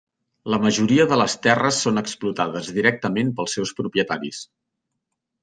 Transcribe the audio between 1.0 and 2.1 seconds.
de les terres són